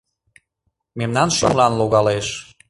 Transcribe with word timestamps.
Мемнан 0.97 1.29
шӱмлан 1.37 1.73
логалеш. 1.79 2.27